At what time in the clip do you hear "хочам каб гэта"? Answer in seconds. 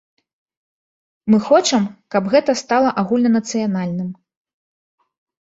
1.49-2.51